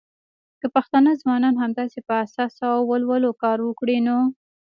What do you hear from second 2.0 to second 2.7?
په احساس